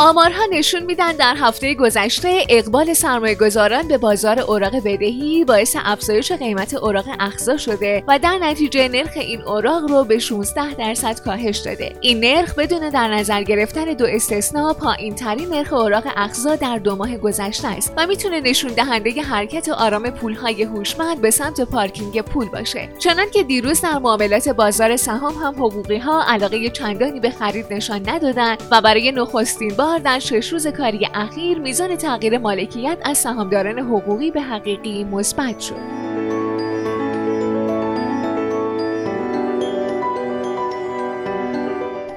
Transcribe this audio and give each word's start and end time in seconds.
آمارها 0.00 0.42
نشون 0.50 0.82
میدن 0.82 1.12
در 1.12 1.34
هفته 1.36 1.74
گذشته 1.74 2.46
اقبال 2.48 2.92
سرمایه 2.92 3.34
گذاران 3.34 3.88
به 3.88 3.98
بازار 3.98 4.40
اوراق 4.40 4.76
بدهی 4.76 5.44
باعث 5.44 5.76
افزایش 5.84 6.32
قیمت 6.32 6.74
اوراق 6.74 7.04
اخزا 7.20 7.56
شده 7.56 8.04
و 8.08 8.18
در 8.18 8.38
نتیجه 8.38 8.88
نرخ 8.88 9.12
این 9.16 9.42
اوراق 9.42 9.90
رو 9.90 10.04
به 10.04 10.18
16 10.18 10.74
درصد 10.74 11.20
کاهش 11.20 11.58
داده. 11.58 11.92
این 12.00 12.20
نرخ 12.20 12.54
بدون 12.54 12.88
در 12.88 13.08
نظر 13.08 13.42
گرفتن 13.42 13.84
دو 13.84 14.04
استثنا 14.04 14.72
پایین 14.74 15.14
ترین 15.14 15.48
نرخ 15.48 15.72
اوراق 15.72 16.04
اخزا 16.16 16.56
در 16.56 16.78
دو 16.78 16.96
ماه 16.96 17.16
گذشته 17.16 17.68
است 17.68 17.92
و 17.96 18.06
می‌تونه 18.06 18.40
نشون 18.40 18.72
دهنده 18.72 19.22
حرکت 19.22 19.68
آرام 19.68 20.10
پولهای 20.10 20.62
هوشمند 20.62 21.20
به 21.20 21.30
سمت 21.30 21.60
پارکینگ 21.60 22.22
پول 22.22 22.48
باشه. 22.48 22.88
چنان 22.98 23.30
که 23.30 23.42
دیروز 23.42 23.80
در 23.80 23.98
معاملات 23.98 24.48
بازار 24.48 24.96
سهام 24.96 25.34
هم 25.34 25.54
حقوقی 25.54 25.98
ها 25.98 26.24
علاقه 26.28 26.70
چندانی 26.70 27.20
به 27.20 27.30
خرید 27.30 27.66
نشان 27.70 28.08
ندادند 28.08 28.62
و 28.70 28.80
برای 28.80 29.12
نخستین 29.12 29.74
بار 29.74 29.89
در 29.98 30.18
شش 30.18 30.52
روز 30.52 30.66
کاری 30.66 31.08
اخیر 31.14 31.58
میزان 31.58 31.96
تغییر 31.96 32.38
مالکیت 32.38 32.98
از 33.04 33.18
سهامداران 33.18 33.78
حقوقی 33.78 34.30
به 34.30 34.42
حقیقی 34.42 35.04
مثبت 35.04 35.60
شد. 35.60 35.99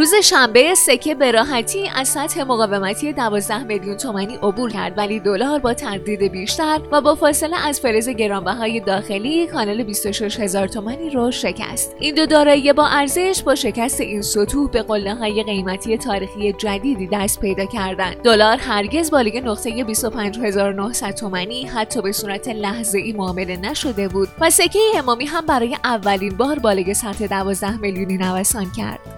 روز 0.00 0.14
شنبه 0.14 0.74
سکه 0.74 1.14
به 1.14 1.30
راحتی 1.32 1.88
از 1.94 2.08
سطح 2.08 2.42
مقاومتی 2.42 3.12
12 3.12 3.62
میلیون 3.62 3.96
تومانی 3.96 4.36
عبور 4.36 4.70
کرد 4.70 4.98
ولی 4.98 5.20
دلار 5.20 5.58
با 5.58 5.74
تردید 5.74 6.22
بیشتر 6.22 6.80
و 6.92 7.00
با 7.00 7.14
فاصله 7.14 7.66
از 7.66 7.80
فلز 7.80 8.08
گرانبهای 8.08 8.80
داخلی 8.80 9.46
کانال 9.46 9.82
26 9.82 10.40
هزار 10.40 10.68
تومانی 10.68 11.10
رو 11.10 11.30
شکست. 11.30 11.96
این 11.98 12.14
دو 12.14 12.26
دارایی 12.26 12.72
با 12.72 12.86
ارزش 12.86 13.42
با 13.42 13.54
شکست 13.54 14.00
این 14.00 14.22
سطوح 14.22 14.70
به 14.70 14.82
قله 14.82 15.14
های 15.14 15.42
قیمتی 15.42 15.98
تاریخی 15.98 16.52
جدیدی 16.52 17.08
دست 17.12 17.40
پیدا 17.40 17.64
کردند. 17.64 18.16
دلار 18.22 18.56
هرگز 18.56 19.10
بالای 19.10 19.40
نقطه 19.40 19.84
25900 19.84 21.10
تومانی 21.10 21.64
حتی 21.64 22.02
به 22.02 22.12
صورت 22.12 22.48
لحظه 22.48 22.98
ای 22.98 23.12
معامله 23.12 23.56
نشده 23.56 24.08
بود 24.08 24.28
و 24.40 24.50
سکه 24.50 24.78
امامی 24.96 25.24
هم 25.24 25.46
برای 25.46 25.76
اولین 25.84 26.36
بار 26.36 26.58
بالای 26.58 26.94
سطح 26.94 27.26
12 27.26 27.76
میلیونی 27.76 28.16
نوسان 28.16 28.66
کرد. 28.76 29.09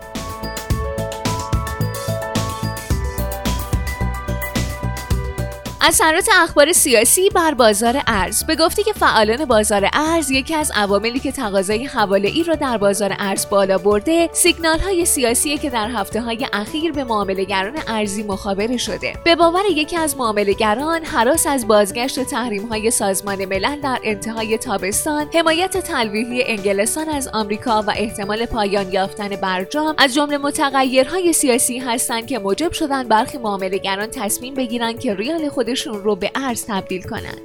اثرات 5.85 6.29
اخبار 6.43 6.73
سیاسی 6.73 7.31
بر 7.31 7.55
بازار 7.55 8.03
ارز. 8.07 8.45
به 8.45 8.57
گفته 8.57 8.83
که 8.83 8.93
فعالان 8.93 9.45
بازار 9.45 9.89
ارز 9.93 10.31
یکی 10.31 10.55
از 10.55 10.73
عواملی 10.75 11.19
که 11.19 11.33
تقاضای 11.33 11.85
حواله 11.85 12.29
ای 12.29 12.45
را 12.45 12.55
در 12.55 12.77
بازار 12.77 13.17
ارز 13.19 13.49
بالا 13.49 13.79
برده 13.79 14.31
سیگنال 14.33 14.79
های 14.79 15.05
سیاسی 15.05 15.59
که 15.59 15.71
در 15.71 15.89
هفته 15.89 16.21
های 16.21 16.47
اخیر 16.53 16.93
به 16.93 17.05
معاملهگران 17.05 17.73
ارزی 17.89 18.23
مخابره 18.23 18.77
شده. 18.77 19.13
به 19.25 19.37
باور 19.37 19.63
یکی 19.71 19.97
از 19.97 20.17
معاملهگران 20.17 21.05
حراس 21.05 21.47
از 21.47 21.69
بازگشت 21.69 22.21
تحریم 22.21 22.67
های 22.67 22.91
سازمان 22.91 23.45
ملل 23.45 23.81
در 23.81 23.99
انتهای 24.05 24.59
تابستان 24.59 25.27
حمایت 25.35 25.77
تلویحی 25.77 26.45
انگلستان 26.47 27.09
از 27.09 27.29
آمریکا 27.29 27.83
و 27.83 27.91
احتمال 27.97 28.47
پایان 28.47 28.93
یافتن 28.93 29.29
برجام 29.29 29.95
از 29.99 30.15
جمله 30.15 30.39
متغیرهای 30.39 31.33
سیاسی 31.33 31.79
هستند 31.79 32.27
که 32.27 32.39
موجب 32.39 32.73
شدن 32.73 33.09
برخی 33.09 33.39
معاملهگران 33.39 34.07
تصمیم 34.07 34.55
بگیرند 34.55 35.01
که 35.01 35.15
ریال 35.15 35.49
خود 35.49 35.72
خودشون 35.73 36.05
رو 36.05 36.17
به 36.17 36.31
ارز 36.35 36.65
تبدیل 36.69 37.03
کنن 37.03 37.39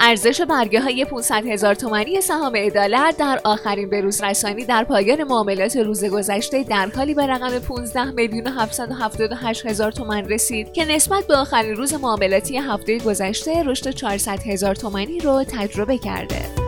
ارزش 0.00 0.40
برگه 0.40 0.80
های 0.80 1.04
500 1.04 1.46
هزار 1.46 1.74
تومانی 1.74 2.20
سهام 2.20 2.56
عدالت 2.56 3.16
در 3.16 3.40
آخرین 3.44 3.90
بروز 3.90 4.22
رسانی 4.22 4.64
در 4.64 4.84
پایان 4.84 5.24
معاملات 5.24 5.76
روز 5.76 6.04
گذشته 6.04 6.62
در 6.62 6.88
حالی 6.96 7.14
به 7.14 7.26
رقم 7.26 7.58
15 7.58 8.04
میلیون 8.04 8.46
و 8.46 8.50
778 8.50 9.66
هزار 9.66 9.92
تومان 9.92 10.28
رسید 10.28 10.72
که 10.72 10.84
نسبت 10.84 11.26
به 11.26 11.36
آخرین 11.36 11.76
روز 11.76 11.94
معاملاتی 11.94 12.56
هفته 12.56 12.98
گذشته 12.98 13.62
رشد 13.62 13.90
400 13.90 14.38
هزار 14.46 14.74
تومانی 14.74 15.18
رو 15.18 15.44
تجربه 15.44 15.98
کرده. 15.98 16.59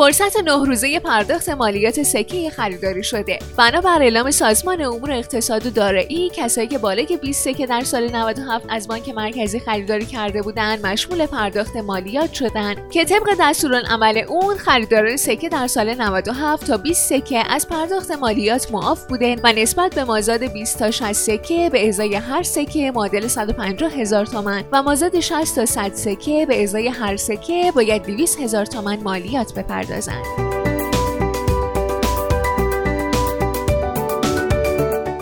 فرصت 0.00 0.36
نه 0.36 0.64
روزه 0.66 1.00
پرداخت 1.00 1.48
مالیات 1.48 2.02
سکه 2.02 2.50
خریداری 2.50 3.02
شده. 3.02 3.38
بنابر 3.56 4.02
اعلام 4.02 4.30
سازمان 4.30 4.82
امور 4.82 5.12
اقتصاد 5.12 5.66
و 5.66 5.70
دارایی 5.70 6.30
کسایی 6.34 6.68
که 6.68 6.78
بالای 6.78 7.18
20 7.22 7.44
سکه 7.44 7.66
در 7.66 7.80
سال 7.80 8.10
97 8.16 8.66
از 8.68 8.88
بانک 8.88 9.08
مرکزی 9.08 9.60
خریداری 9.60 10.06
کرده 10.06 10.42
بودند 10.42 10.86
مشمول 10.86 11.26
پرداخت 11.26 11.76
مالیات 11.76 12.32
شدند. 12.32 12.90
که 12.90 13.04
طبق 13.04 13.36
دستورالعمل 13.40 14.18
اون 14.28 14.56
خریداران 14.56 15.16
سکه 15.16 15.48
در 15.48 15.66
سال 15.66 15.94
97 15.94 16.66
تا 16.66 16.76
20 16.76 17.08
سکه 17.08 17.52
از 17.52 17.68
پرداخت 17.68 18.10
مالیات 18.10 18.72
معاف 18.72 19.06
بودن 19.06 19.36
و 19.44 19.52
نسبت 19.52 19.94
به 19.94 20.04
مازاد 20.04 20.42
20 20.52 20.78
تا 20.78 20.90
60 20.90 21.12
سکه 21.12 21.70
به 21.72 21.88
ازای 21.88 22.14
هر 22.14 22.42
سکه 22.42 22.92
معادل 22.94 23.28
150 23.28 23.92
هزار 23.92 24.26
تومان 24.26 24.64
و 24.72 24.82
مازاد 24.82 25.20
60 25.20 25.56
تا 25.56 25.66
100 25.66 25.94
سکه 25.94 26.46
به 26.46 26.62
ازای 26.62 26.88
هر 26.88 27.16
سکه 27.16 27.72
باید 27.74 28.02
200 28.02 28.40
هزار 28.40 28.66
تومان 28.66 29.00
مالیات 29.00 29.54
بپردازند 29.54 29.89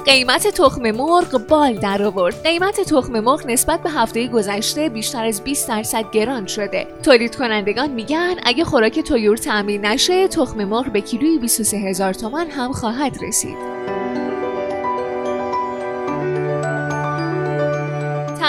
قیمت 0.06 0.48
تخم 0.48 0.90
مرغ 0.90 1.46
بال 1.48 1.74
در 1.74 2.02
آورد. 2.02 2.42
قیمت 2.42 2.80
تخم 2.80 3.20
مرغ 3.20 3.46
نسبت 3.46 3.82
به 3.82 3.90
هفته 3.90 4.28
گذشته 4.28 4.88
بیشتر 4.88 5.24
از 5.24 5.44
20 5.44 5.68
درصد 5.68 6.10
گران 6.12 6.46
شده. 6.46 6.86
تولید 7.02 7.36
کنندگان 7.36 7.90
میگن 7.90 8.34
اگه 8.44 8.64
خوراک 8.64 9.00
تویور 9.00 9.36
تامین 9.36 9.86
نشه، 9.86 10.28
تخم 10.28 10.64
مرغ 10.64 10.92
به 10.92 11.00
کیلوی 11.00 11.38
23 11.38 11.76
هزار 11.76 12.14
تومان 12.14 12.50
هم 12.50 12.72
خواهد 12.72 13.16
رسید. 13.22 13.67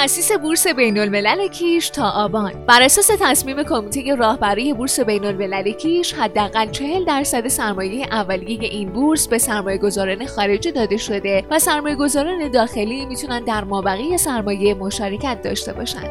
تأسیس 0.02 0.32
بورس 0.32 0.68
بین 0.68 0.98
الملل 0.98 1.48
کیش 1.48 1.90
تا 1.90 2.10
آبان 2.10 2.66
بر 2.68 2.82
اساس 2.82 3.12
تصمیم 3.20 3.64
کمیته 3.64 4.16
راهبری 4.16 4.74
بورس 4.74 5.00
بین 5.00 5.26
الملل 5.26 5.72
کیش 5.72 6.14
حداقل 6.14 6.72
40 6.72 7.06
درصد 7.06 7.48
سرمایه 7.48 8.06
اولیه 8.12 8.64
این 8.64 8.90
بورس 8.90 9.28
به 9.28 9.38
سرمایه 9.38 9.78
گذاران 9.78 10.26
خارجی 10.26 10.72
داده 10.72 10.98
شده 10.98 11.46
و 11.52 11.59
سرمایه 11.59 11.96
گذاران 11.96 12.52
داخلی 12.52 13.06
می‌تونن 13.06 13.44
در 13.44 13.64
مابقی 13.64 14.18
سرمایه 14.18 14.74
مشارکت 14.74 15.42
داشته 15.44 15.74
باشند. 15.74 16.09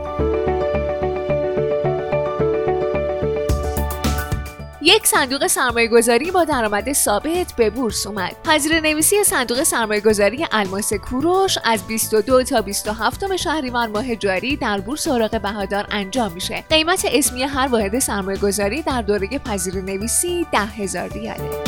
یک 4.88 5.06
صندوق 5.06 5.46
سرمایه 5.46 5.88
گذاری 5.88 6.30
با 6.30 6.44
درآمد 6.44 6.92
ثابت 6.92 7.52
به 7.56 7.70
بورس 7.70 8.06
اومد. 8.06 8.36
پذیر 8.44 8.80
نویسی 8.80 9.24
صندوق 9.24 9.62
سرمایه 9.62 10.00
گذاری 10.00 10.46
الماس 10.52 10.92
کوروش 10.92 11.58
از 11.64 11.86
22 11.86 12.42
تا 12.42 12.62
27 12.62 13.36
شهریور 13.36 13.86
ماه 13.86 14.16
جاری 14.16 14.56
در 14.56 14.80
بورس 14.80 15.08
اوراق 15.08 15.40
بهادار 15.40 15.86
انجام 15.90 16.32
میشه. 16.32 16.64
قیمت 16.70 17.06
اسمی 17.12 17.42
هر 17.42 17.66
واحد 17.66 17.98
سرمایه 17.98 18.38
گذاری 18.38 18.82
در 18.82 19.02
دوره 19.02 19.38
پذیر 19.38 19.74
نویسی 19.74 20.46
10 20.52 20.58
هزار 20.58 21.08
ریاله. 21.08 21.67